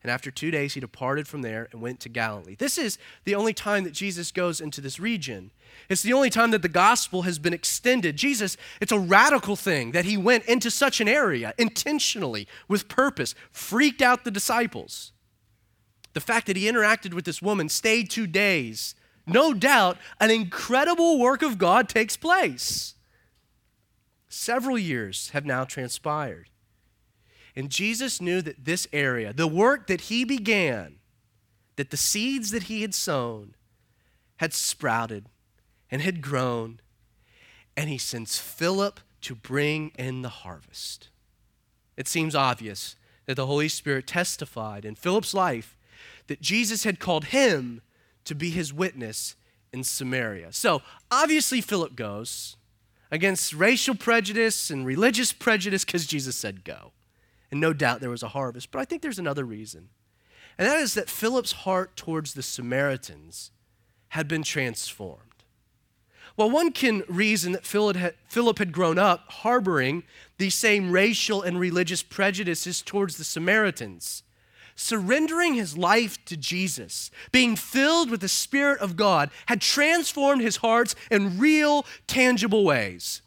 [0.03, 2.53] And after two days, he departed from there and went to Galilee.
[2.53, 5.49] This is the only time that Jesus goes into this region.
[5.89, 8.17] It's the only time that the gospel has been extended.
[8.17, 13.33] Jesus, it's a radical thing that he went into such an area intentionally, with purpose,
[13.49, 15.13] freaked out the disciples.
[16.13, 18.93] The fact that he interacted with this woman, stayed two days,
[19.25, 22.93] no doubt an incredible work of God takes place.
[24.37, 26.49] Several years have now transpired.
[27.55, 30.97] And Jesus knew that this area, the work that he began,
[31.75, 33.55] that the seeds that he had sown
[34.35, 35.25] had sprouted
[35.89, 36.79] and had grown,
[37.75, 41.09] and he sends Philip to bring in the harvest.
[41.97, 42.95] It seems obvious
[43.25, 45.75] that the Holy Spirit testified in Philip's life
[46.27, 47.81] that Jesus had called him
[48.25, 49.35] to be his witness
[49.73, 50.53] in Samaria.
[50.53, 52.56] So obviously, Philip goes
[53.11, 56.91] against racial prejudice and religious prejudice because Jesus said go.
[57.51, 58.71] And no doubt there was a harvest.
[58.71, 59.89] But I think there's another reason.
[60.57, 63.51] And that is that Philip's heart towards the Samaritans
[64.09, 65.21] had been transformed.
[66.35, 70.03] Well, one can reason that Philip had grown up harboring
[70.37, 74.23] these same racial and religious prejudices towards the Samaritans.
[74.79, 80.57] Surrendering his life to Jesus, being filled with the Spirit of God, had transformed his
[80.57, 83.23] hearts in real, tangible ways.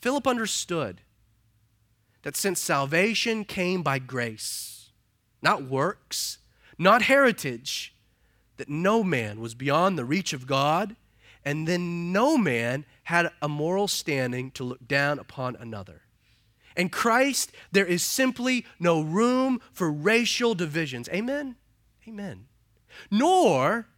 [0.00, 1.02] Philip understood
[2.22, 4.90] that since salvation came by grace,
[5.42, 6.38] not works,
[6.78, 7.94] not heritage,
[8.56, 10.96] that no man was beyond the reach of God,
[11.44, 16.00] and then no man had a moral standing to look down upon another.
[16.78, 21.08] In Christ, there is simply no room for racial divisions.
[21.08, 21.56] Amen?
[22.06, 22.46] Amen.
[23.10, 23.88] Nor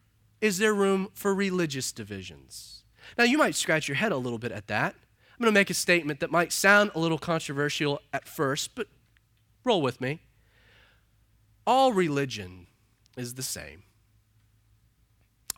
[0.40, 2.82] is there room for religious divisions.
[3.18, 4.94] Now, you might scratch your head a little bit at that.
[4.94, 8.86] I'm going to make a statement that might sound a little controversial at first, but
[9.62, 10.20] roll with me.
[11.66, 12.66] All religion
[13.16, 13.82] is the same.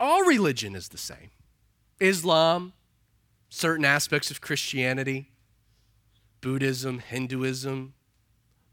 [0.00, 1.30] All religion is the same.
[2.00, 2.72] Islam,
[3.48, 5.31] certain aspects of Christianity,
[6.42, 7.94] Buddhism, Hinduism,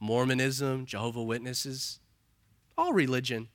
[0.02, 2.00] Mormonism, Jehovah Witnesses,
[2.78, 3.48] all religion.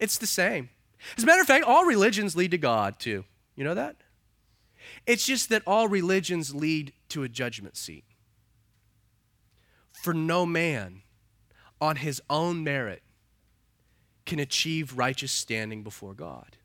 [0.00, 0.70] It's the same.
[1.16, 3.24] As a matter of fact, all religions lead to God too.
[3.54, 3.96] You know that?
[5.06, 8.04] It's just that all religions lead to a judgment seat.
[9.92, 11.02] For no man
[11.80, 13.02] on his own merit
[14.26, 16.56] can achieve righteous standing before God.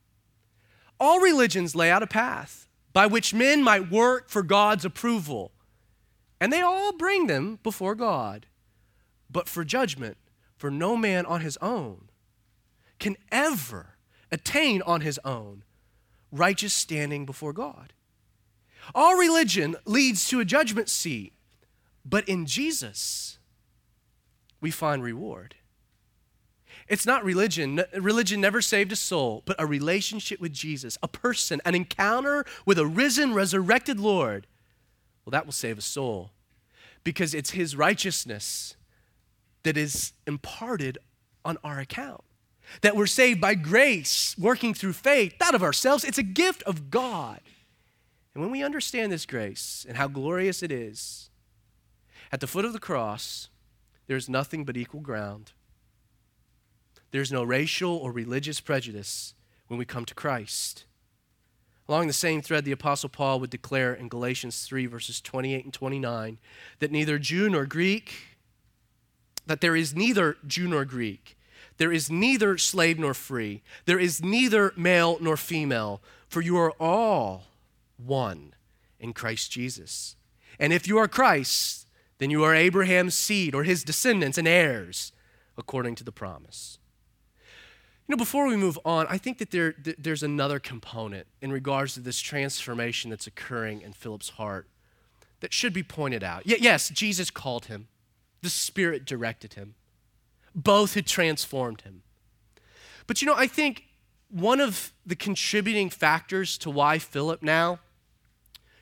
[0.99, 5.51] All religions lay out a path by which men might work for God's approval,
[6.43, 8.47] and they all bring them before God.
[9.31, 10.17] But for judgment,
[10.57, 12.09] for no man on his own
[12.99, 13.95] can ever
[14.29, 15.63] attain on his own
[16.33, 17.93] righteous standing before God.
[18.93, 21.31] All religion leads to a judgment seat,
[22.03, 23.37] but in Jesus,
[24.59, 25.55] we find reward.
[26.89, 27.85] It's not religion.
[27.97, 32.77] Religion never saved a soul, but a relationship with Jesus, a person, an encounter with
[32.77, 34.45] a risen, resurrected Lord.
[35.23, 36.32] Well, that will save a soul
[37.03, 38.75] because it's His righteousness
[39.63, 40.97] that is imparted
[41.43, 42.23] on our account.
[42.81, 46.03] That we're saved by grace, working through faith, not of ourselves.
[46.03, 47.41] It's a gift of God.
[48.33, 51.29] And when we understand this grace and how glorious it is,
[52.31, 53.49] at the foot of the cross,
[54.07, 55.51] there's nothing but equal ground.
[57.11, 59.35] There's no racial or religious prejudice
[59.67, 60.85] when we come to Christ.
[61.87, 65.73] Along the same thread, the Apostle Paul would declare in Galatians 3, verses 28 and
[65.73, 66.37] 29,
[66.79, 68.37] that neither Jew nor Greek,
[69.45, 71.37] that there is neither Jew nor Greek,
[71.77, 76.71] there is neither slave nor free, there is neither male nor female, for you are
[76.79, 77.47] all
[77.97, 78.53] one
[78.99, 80.15] in Christ Jesus.
[80.59, 81.87] And if you are Christ,
[82.19, 85.11] then you are Abraham's seed or his descendants and heirs
[85.57, 86.77] according to the promise.
[88.07, 91.93] You know, before we move on, I think that there, there's another component in regards
[91.93, 94.67] to this transformation that's occurring in Philip's heart
[95.39, 96.45] that should be pointed out.
[96.45, 97.87] Yes, Jesus called him,
[98.41, 99.75] the Spirit directed him,
[100.53, 102.03] both had transformed him.
[103.07, 103.85] But you know, I think
[104.29, 107.79] one of the contributing factors to why Philip now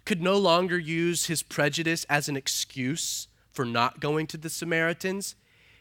[0.06, 5.36] could no longer use his prejudice as an excuse for not going to the Samaritans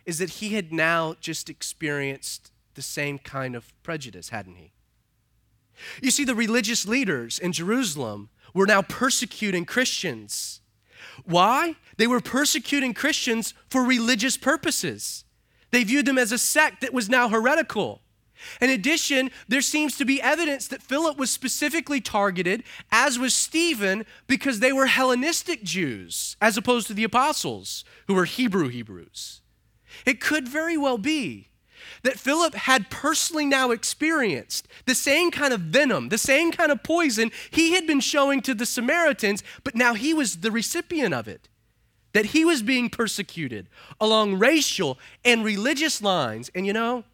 [0.05, 4.72] is that he had now just experienced the same kind of prejudice, hadn't he?
[6.02, 10.61] You see, the religious leaders in Jerusalem were now persecuting Christians.
[11.24, 11.76] Why?
[11.96, 15.24] They were persecuting Christians for religious purposes.
[15.70, 18.02] They viewed them as a sect that was now heretical.
[18.61, 24.06] In addition, there seems to be evidence that Philip was specifically targeted, as was Stephen,
[24.26, 29.42] because they were Hellenistic Jews, as opposed to the apostles, who were Hebrew Hebrews.
[30.06, 31.49] It could very well be
[32.03, 36.83] that Philip had personally now experienced the same kind of venom, the same kind of
[36.83, 41.29] poison he had been showing to the Samaritans, but now he was the recipient of
[41.29, 41.49] it.
[42.12, 43.69] That he was being persecuted
[44.01, 46.51] along racial and religious lines.
[46.55, 47.05] And you know,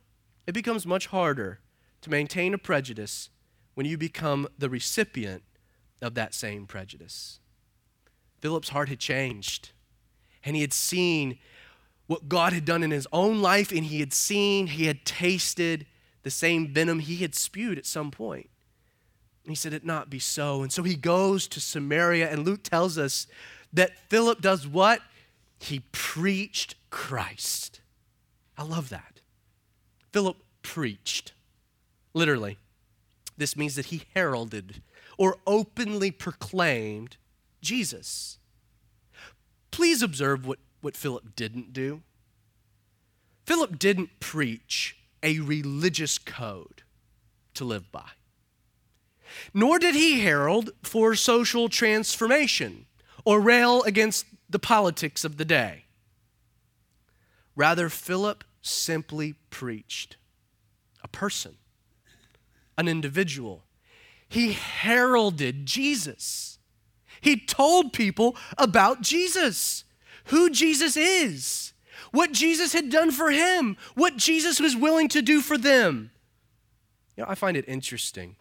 [0.46, 1.60] it becomes much harder
[2.00, 3.28] to maintain a prejudice
[3.74, 5.42] when you become the recipient
[6.00, 7.40] of that same prejudice.
[8.40, 9.72] Philip's heart had changed,
[10.44, 11.38] and he had seen
[12.06, 15.86] what God had done in his own life, and he had seen, he had tasted
[16.22, 18.50] the same venom he had spewed at some point.
[19.44, 20.62] And he said, It not be so.
[20.62, 23.26] And so he goes to Samaria, and Luke tells us
[23.72, 25.00] that Philip does what?
[25.58, 27.80] He preached Christ.
[28.58, 29.20] I love that.
[30.12, 31.32] Philip preached.
[32.14, 32.56] Literally,
[33.36, 34.82] this means that he heralded
[35.18, 37.16] or openly proclaimed
[37.60, 38.38] Jesus.
[39.70, 42.00] Please observe what, what Philip didn't do.
[43.44, 46.84] Philip didn't preach a religious code
[47.54, 48.10] to live by,
[49.52, 52.86] nor did he herald for social transformation
[53.24, 55.86] or rail against the politics of the day.
[57.56, 60.18] Rather, Philip simply preached
[61.02, 61.56] a person,
[62.78, 63.64] an individual.
[64.28, 66.60] He heralded Jesus.
[67.20, 69.82] He told people about Jesus,
[70.26, 71.72] who Jesus is,
[72.12, 76.10] what Jesus had done for him, what Jesus was willing to do for them.
[77.16, 78.36] You know, I find it interesting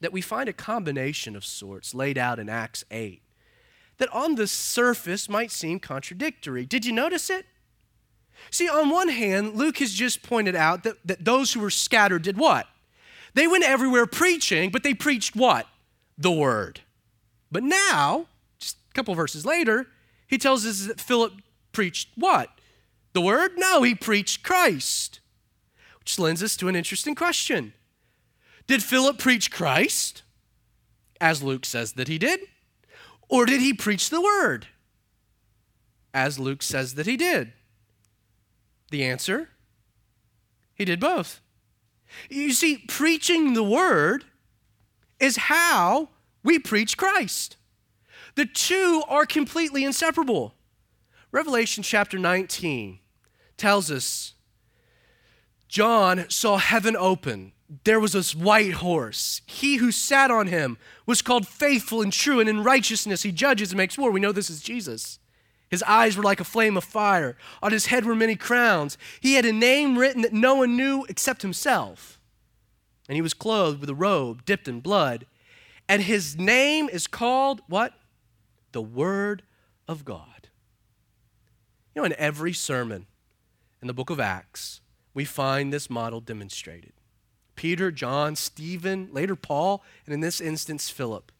[0.00, 3.22] that we find a combination of sorts laid out in Acts 8
[3.98, 6.66] that on the surface might seem contradictory.
[6.66, 7.46] Did you notice it?
[8.50, 12.22] See, on one hand, Luke has just pointed out that, that those who were scattered
[12.22, 12.66] did what?
[13.34, 15.66] They went everywhere preaching, but they preached what?
[16.18, 16.80] The word.
[17.50, 18.26] But now,
[18.58, 19.86] just a couple verses later,
[20.26, 21.34] he tells us that Philip
[21.72, 22.48] preached what?
[23.12, 23.52] The word?
[23.56, 25.20] No, he preached Christ.
[25.98, 27.74] Which lends us to an interesting question
[28.66, 30.22] Did Philip preach Christ,
[31.20, 32.40] as Luke says that he did?
[33.28, 34.66] Or did he preach the word,
[36.12, 37.52] as Luke says that he did?
[38.90, 39.48] The answer
[40.74, 41.40] he did both.
[42.28, 44.24] You see, preaching the word
[45.18, 46.10] is how
[46.42, 47.56] we preach Christ.
[48.34, 50.54] The two are completely inseparable.
[51.30, 52.98] Revelation chapter 19
[53.56, 54.34] tells us
[55.68, 57.52] John saw heaven open.
[57.84, 59.40] There was this white horse.
[59.46, 63.70] He who sat on him was called faithful and true, and in righteousness he judges
[63.70, 64.10] and makes war.
[64.10, 65.18] We know this is Jesus.
[65.70, 67.38] His eyes were like a flame of fire.
[67.62, 68.98] On his head were many crowns.
[69.20, 72.20] He had a name written that no one knew except himself.
[73.08, 75.24] And he was clothed with a robe dipped in blood.
[75.88, 77.94] And his name is called what?
[78.72, 79.42] The Word
[79.86, 80.48] of God.
[81.94, 83.06] You know, in every sermon
[83.80, 84.80] in the book of Acts,
[85.14, 86.92] we find this model demonstrated.
[87.54, 91.30] Peter, John, Stephen, later Paul, and in this instance, Philip.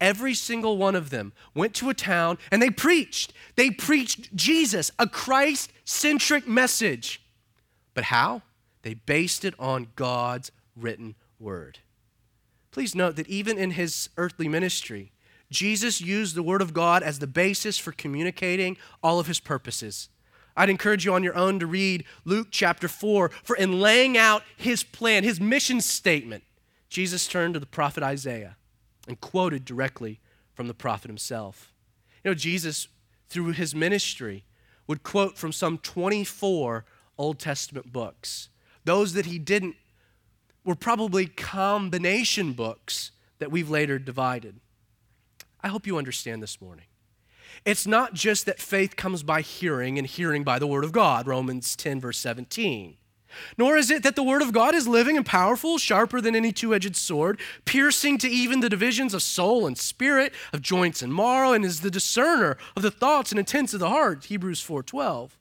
[0.00, 3.32] Every single one of them went to a town and they preached.
[3.56, 7.22] They preached Jesus, a Christ centric message.
[7.94, 8.42] But how?
[8.82, 11.80] They based it on God's written word.
[12.70, 15.12] Please note that even in his earthly ministry,
[15.50, 20.08] Jesus used the word of God as the basis for communicating all of his purposes.
[20.56, 24.42] I'd encourage you on your own to read Luke chapter 4, for in laying out
[24.56, 26.44] his plan, his mission statement,
[26.88, 28.56] Jesus turned to the prophet Isaiah
[29.06, 30.20] and quoted directly
[30.54, 31.74] from the prophet himself.
[32.24, 32.88] You know, Jesus,
[33.28, 34.44] through his ministry,
[34.86, 36.84] would quote from some 24
[37.18, 38.48] Old Testament books.
[38.84, 39.76] Those that he didn't
[40.64, 44.60] were probably combination books that we've later divided.
[45.66, 46.84] I hope you understand this morning.
[47.64, 51.26] It's not just that faith comes by hearing and hearing by the word of God,
[51.26, 52.96] Romans 10, verse 17.
[53.58, 56.52] Nor is it that the word of God is living and powerful, sharper than any
[56.52, 61.12] two edged sword, piercing to even the divisions of soul and spirit, of joints and
[61.12, 65.36] marrow, and is the discerner of the thoughts and intents of the heart, Hebrews 4:12.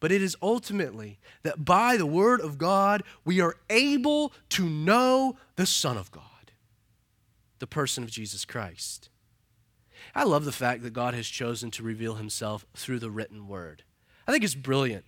[0.00, 5.38] But it is ultimately that by the word of God we are able to know
[5.56, 6.52] the Son of God,
[7.58, 9.08] the person of Jesus Christ.
[10.14, 13.84] I love the fact that God has chosen to reveal himself through the written word.
[14.26, 15.04] I think it's brilliant.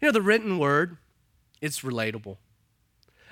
[0.00, 0.96] You know, the written word,
[1.60, 2.36] it's relatable.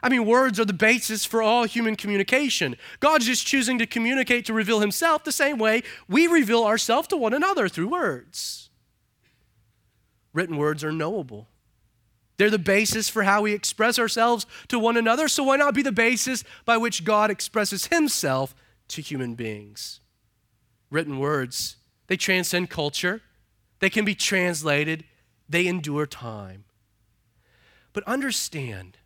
[0.03, 2.77] I mean, words are the basis for all human communication.
[3.01, 7.17] God's just choosing to communicate to reveal himself the same way we reveal ourselves to
[7.17, 8.71] one another through words.
[10.33, 11.49] Written words are knowable.
[12.39, 15.83] They're the basis for how we express ourselves to one another, so why not be
[15.83, 18.55] the basis by which God expresses himself
[18.89, 20.01] to human beings?
[20.91, 21.77] Written words,
[22.09, 23.23] they transcend culture,
[23.79, 25.05] they can be translated,
[25.49, 26.65] they endure time.
[27.93, 28.99] But understand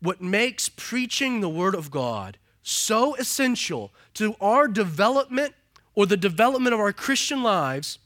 [0.00, 5.54] what makes preaching the Word of God so essential to our development
[5.94, 7.98] or the development of our Christian lives.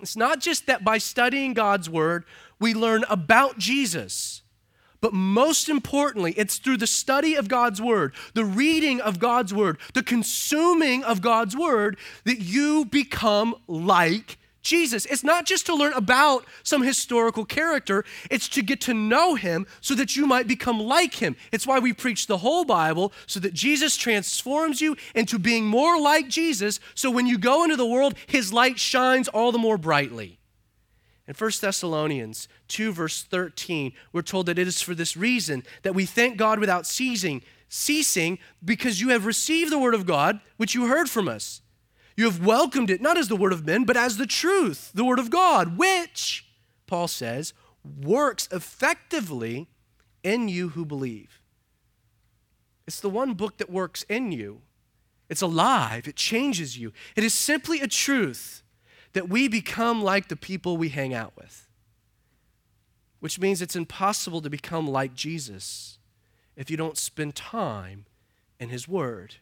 [0.00, 2.24] It's not just that by studying God's Word,
[2.58, 4.42] we learn about Jesus.
[5.00, 9.78] But most importantly, it's through the study of God's Word, the reading of God's Word,
[9.94, 15.06] the consuming of God's Word, that you become like Jesus.
[15.06, 19.66] It's not just to learn about some historical character, it's to get to know him
[19.80, 21.36] so that you might become like him.
[21.50, 25.98] It's why we preach the whole Bible so that Jesus transforms you into being more
[25.98, 26.78] like Jesus.
[26.94, 30.39] So when you go into the world, his light shines all the more brightly.
[31.30, 35.94] In 1 Thessalonians 2, verse 13, we're told that it is for this reason that
[35.94, 40.74] we thank God without ceasing, ceasing, because you have received the word of God, which
[40.74, 41.62] you heard from us.
[42.16, 45.04] You have welcomed it not as the word of men, but as the truth, the
[45.04, 46.46] word of God, which,
[46.88, 47.54] Paul says,
[47.84, 49.68] works effectively
[50.24, 51.40] in you who believe.
[52.88, 54.62] It's the one book that works in you.
[55.28, 56.92] It's alive, it changes you.
[57.14, 58.64] It is simply a truth
[59.12, 61.68] that we become like the people we hang out with,
[63.20, 65.98] which means it's impossible to become like Jesus
[66.56, 68.06] if you don't spend time
[68.58, 69.36] in His Word.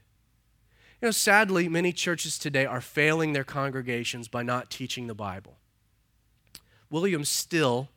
[1.01, 5.59] You know, sadly, many churches today are failing their congregations by not teaching the Bible.
[6.91, 7.89] William Still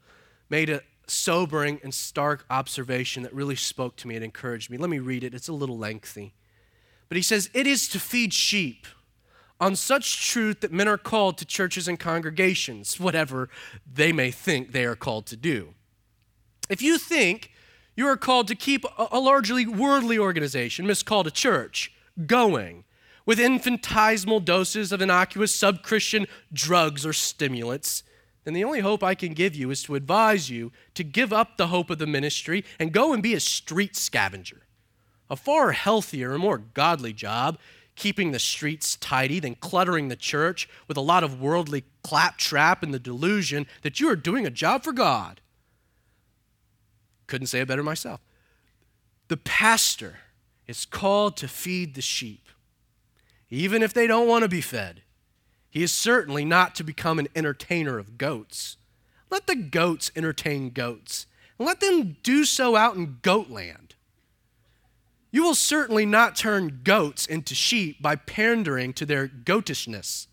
[0.50, 4.78] made a sobering and stark observation that really spoke to me and encouraged me.
[4.78, 6.34] Let me read it, it's a little lengthy.
[7.10, 8.86] But he says, It is to feed sheep
[9.62, 13.48] on such truth that men are called to churches and congregations, whatever
[13.94, 15.76] they may think they are called to do.
[16.68, 17.52] If you think
[17.96, 21.94] you are called to keep a, largely worldly organization, miscalled a church,
[22.26, 22.86] going,
[23.24, 28.02] with infinitesimal doses of innocuous sub Christian drugs or stimulants,
[28.44, 31.58] then the only hope I can give you is to advise you to give up
[31.58, 34.64] the hope of the ministry and go and be a street scavenger.
[35.30, 37.60] A far healthier and more godly job
[37.96, 42.94] keeping the streets tidy than cluttering the church with a lot of worldly claptrap and
[42.94, 45.42] the delusion that you are doing a job for God.
[47.28, 48.22] Couldn't say it better myself.
[49.28, 50.18] The pastor
[50.68, 52.50] is called to feed the sheep,
[53.50, 55.04] even if they don't want to be fed.
[55.70, 58.78] He is certainly not to become an entertainer of goats.
[59.30, 61.28] Let the goats entertain goats,
[61.58, 63.91] and let them do so out in goatland.
[65.32, 70.28] You will certainly not turn goats into sheep by pandering to their goatishness.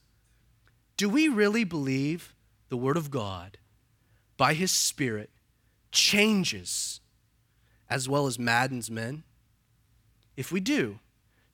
[0.97, 2.35] Do we really believe
[2.69, 3.59] the Word of God,
[4.37, 5.31] by His Spirit,
[5.93, 7.01] changes
[7.89, 9.23] as well as maddens men?
[10.37, 10.99] If we do,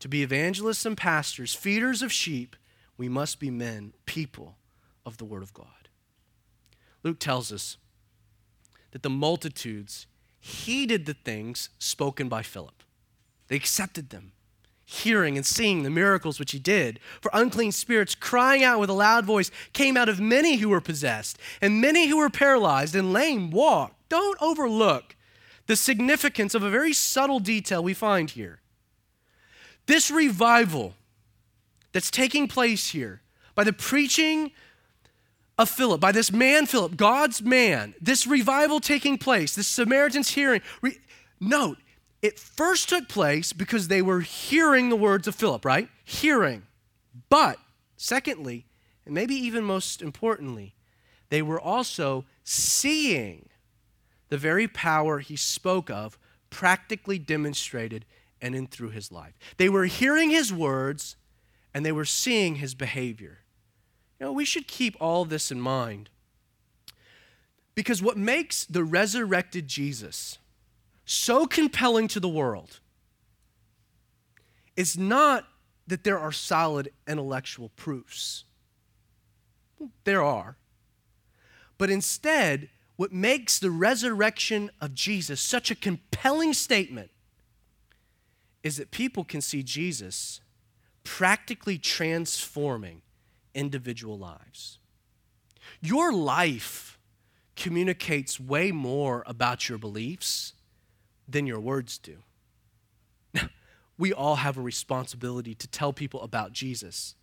[0.00, 2.56] to be evangelists and pastors, feeders of sheep,
[2.96, 4.56] we must be men, people
[5.04, 5.88] of the Word of God.
[7.02, 7.76] Luke tells us
[8.92, 10.06] that the multitudes
[10.40, 12.83] heeded the things spoken by Philip.
[13.48, 14.32] They accepted them,
[14.84, 17.00] hearing and seeing the miracles which he did.
[17.20, 20.80] For unclean spirits, crying out with a loud voice, came out of many who were
[20.80, 24.08] possessed, and many who were paralyzed and lame walked.
[24.08, 25.16] Don't overlook
[25.66, 28.60] the significance of a very subtle detail we find here.
[29.86, 30.94] This revival
[31.92, 33.22] that's taking place here
[33.54, 34.50] by the preaching
[35.56, 40.60] of Philip, by this man Philip, God's man, this revival taking place, this Samaritan's hearing.
[40.82, 40.98] Re-
[41.40, 41.78] note,
[42.24, 45.90] it first took place because they were hearing the words of Philip, right?
[46.06, 46.62] Hearing.
[47.28, 47.58] But,
[47.98, 48.64] secondly,
[49.04, 50.74] and maybe even most importantly,
[51.28, 53.50] they were also seeing
[54.30, 56.18] the very power he spoke of
[56.48, 58.06] practically demonstrated
[58.40, 59.34] and in through his life.
[59.58, 61.16] They were hearing his words
[61.74, 63.40] and they were seeing his behavior.
[64.18, 66.08] You know, we should keep all this in mind.
[67.74, 70.38] Because what makes the resurrected Jesus
[71.04, 72.80] so compelling to the world
[74.76, 75.46] is not
[75.86, 78.44] that there are solid intellectual proofs.
[80.04, 80.56] There are.
[81.76, 87.10] But instead, what makes the resurrection of Jesus such a compelling statement
[88.62, 90.40] is that people can see Jesus
[91.02, 93.02] practically transforming
[93.54, 94.78] individual lives.
[95.80, 96.98] Your life
[97.56, 100.53] communicates way more about your beliefs
[101.28, 102.16] than your words do.
[103.98, 107.14] we all have a responsibility to tell people about Jesus.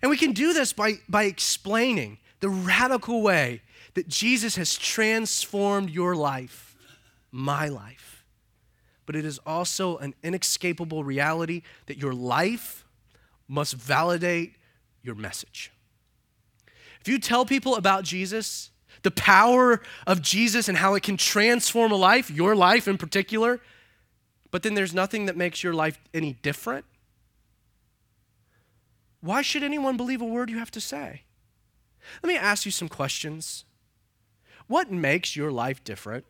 [0.00, 3.62] And we can do this by, by explaining the radical way
[3.94, 6.76] that Jesus has transformed your life,
[7.30, 8.24] my life.
[9.06, 12.84] But it is also an inescapable reality that your life
[13.48, 14.56] must validate
[15.02, 15.70] your message.
[17.00, 18.70] If you tell people about Jesus,
[19.02, 23.60] the power of Jesus and how it can transform a life, your life in particular,
[24.50, 26.84] but then there's nothing that makes your life any different,
[29.20, 31.22] why should anyone believe a word you have to say?
[32.22, 33.64] Let me ask you some questions.
[34.66, 36.24] What makes your life different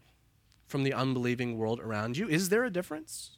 [0.67, 2.29] from the unbelieving world around you?
[2.29, 3.37] Is there a difference?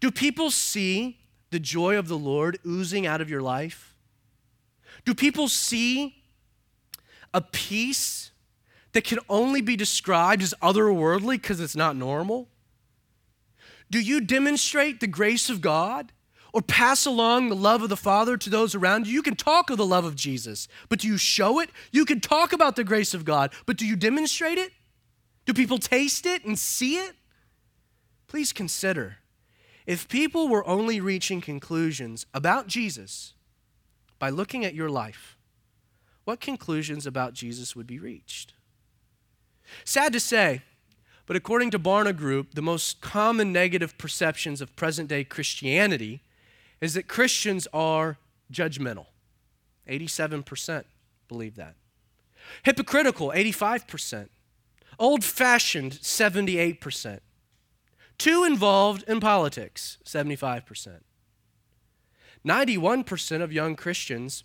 [0.00, 1.20] Do people see
[1.50, 3.94] the joy of the Lord oozing out of your life?
[5.04, 6.22] Do people see
[7.32, 8.31] a peace
[8.92, 12.48] that can only be described as otherworldly because it's not normal?
[13.90, 16.12] Do you demonstrate the grace of God
[16.52, 19.14] or pass along the love of the Father to those around you?
[19.14, 21.70] You can talk of the love of Jesus, but do you show it?
[21.90, 24.72] You can talk about the grace of God, but do you demonstrate it?
[25.44, 27.14] Do people taste it and see it?
[28.28, 29.16] Please consider
[29.86, 33.34] if people were only reaching conclusions about Jesus
[34.18, 35.36] by looking at your life,
[36.24, 38.54] what conclusions about Jesus would be reached?
[39.84, 40.62] Sad to say,
[41.26, 46.22] but according to Barna Group, the most common negative perceptions of present day Christianity
[46.80, 48.18] is that Christians are
[48.52, 49.06] judgmental.
[49.88, 50.84] 87%
[51.28, 51.74] believe that.
[52.64, 54.28] Hypocritical, 85%.
[54.98, 57.20] Old fashioned, 78%.
[58.18, 61.00] Too involved in politics, 75%.
[62.46, 64.44] 91% of young Christians,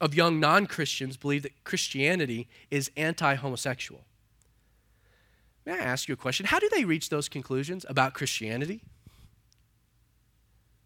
[0.00, 4.04] of young non Christians, believe that Christianity is anti homosexual.
[5.66, 6.46] May I ask you a question?
[6.46, 8.84] How do they reach those conclusions about Christianity?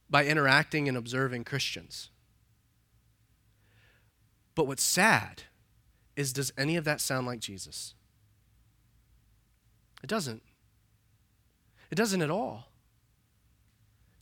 [0.09, 2.09] By interacting and observing Christians.
[4.55, 5.43] But what's sad
[6.17, 7.95] is does any of that sound like Jesus?
[10.03, 10.43] It doesn't.
[11.91, 12.69] It doesn't at all.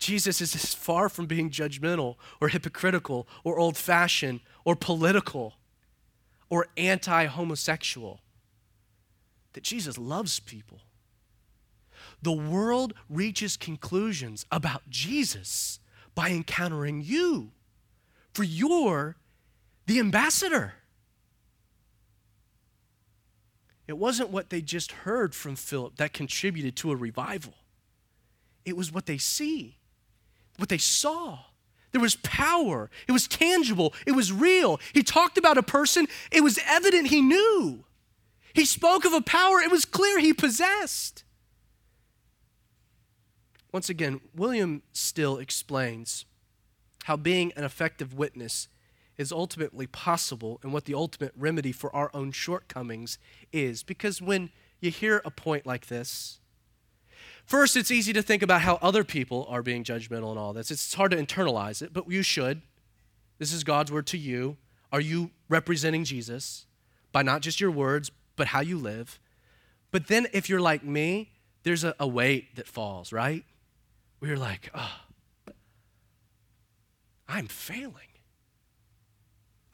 [0.01, 5.55] Jesus is as far from being judgmental or hypocritical or old fashioned or political
[6.51, 8.21] or anti homosexual
[9.59, 10.79] that Jesus loves people.
[12.23, 15.81] The world reaches conclusions about Jesus
[16.15, 17.51] by encountering you,
[18.33, 19.17] for you're
[19.87, 20.75] the ambassador.
[23.89, 27.55] It wasn't what they just heard from Philip that contributed to a revival.
[28.65, 29.79] It was what they see,
[30.57, 31.41] what they saw.
[31.91, 32.91] There was power.
[33.09, 33.93] It was tangible.
[34.07, 34.79] It was real.
[34.93, 36.07] He talked about a person.
[36.31, 37.83] It was evident he knew.
[38.53, 41.24] He spoke of a power it was clear he possessed.
[43.72, 46.24] Once again, William Still explains
[47.05, 48.68] how being an effective witness
[49.16, 53.18] is ultimately possible and what the ultimate remedy for our own shortcomings
[53.53, 53.82] is.
[53.82, 56.40] Because when you hear a point like this,
[57.44, 60.70] first it's easy to think about how other people are being judgmental and all this.
[60.70, 62.62] It's hard to internalize it, but you should.
[63.38, 64.57] This is God's word to you.
[64.92, 66.66] Are you representing Jesus
[67.12, 69.20] by not just your words, but how you live.
[69.91, 71.32] But then if you're like me,
[71.64, 73.45] there's a, a weight that falls, right?
[74.22, 75.01] You're like, oh,
[77.28, 77.93] I'm failing.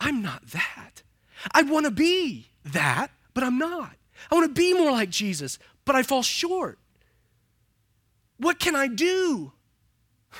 [0.01, 1.03] I'm not that.
[1.53, 3.93] I want to be that, but I'm not.
[4.31, 6.79] I want to be more like Jesus, but I fall short.
[8.39, 9.53] What can I do?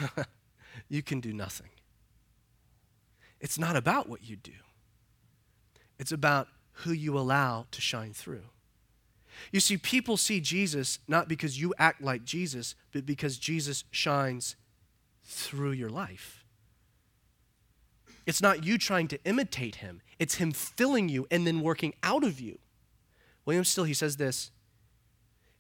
[0.89, 1.69] you can do nothing.
[3.41, 4.53] It's not about what you do,
[5.99, 6.49] it's about
[6.79, 8.45] who you allow to shine through.
[9.53, 14.57] You see, people see Jesus not because you act like Jesus, but because Jesus shines
[15.23, 16.45] through your life.
[18.27, 22.25] It's not you trying to imitate him, it's him filling you and then working out
[22.25, 22.59] of you.
[23.45, 24.51] William Still, he says this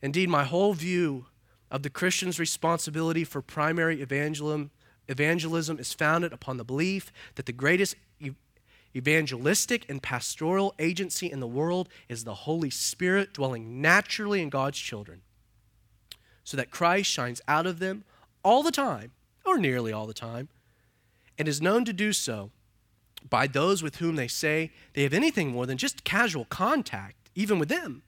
[0.02, 1.26] Indeed, my whole view
[1.70, 4.70] of the Christian's responsibility for primary evangelism,
[5.08, 7.96] evangelism is founded upon the belief that the greatest
[8.96, 14.78] evangelistic and pastoral agency in the world is the Holy Spirit dwelling naturally in God's
[14.78, 15.22] children,
[16.44, 18.04] so that Christ shines out of them
[18.42, 19.12] all the time,
[19.44, 20.48] or nearly all the time,
[21.38, 22.50] and is known to do so
[23.28, 27.58] by those with whom they say they have anything more than just casual contact, even
[27.58, 28.02] with them.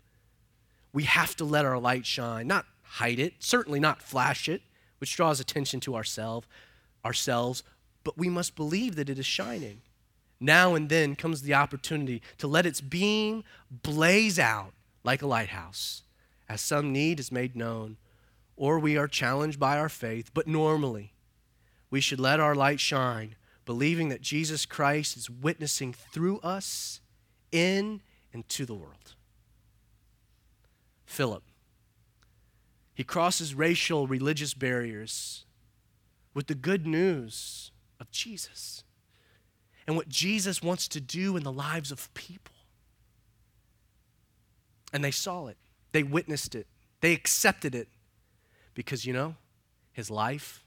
[0.92, 4.62] We have to let our light shine, not hide it, certainly not flash it,
[4.98, 6.46] which draws attention to ourselves,
[7.04, 7.62] ourselves,
[8.04, 9.82] but we must believe that it is shining
[10.40, 14.72] now and then comes the opportunity to let its beam blaze out
[15.02, 16.02] like a lighthouse
[16.48, 17.96] as some need is made known
[18.56, 20.30] or we are challenged by our faith.
[20.32, 21.12] But normally,
[21.90, 27.00] we should let our light shine believing that Jesus Christ is witnessing through us
[27.52, 28.00] in
[28.32, 29.14] and to the world.
[31.04, 31.42] Philip.
[32.94, 35.44] He crosses racial, religious barriers
[36.32, 37.70] with the good news
[38.00, 38.84] of Jesus
[39.86, 42.54] and what Jesus wants to do in the lives of people.
[44.92, 45.56] And they saw it,
[45.92, 46.66] they witnessed it,
[47.00, 47.88] they accepted it
[48.74, 49.36] because, you know,
[49.92, 50.64] his life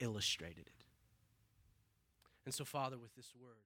[0.00, 0.84] illustrated it.
[2.44, 3.56] And so, Father, with this word,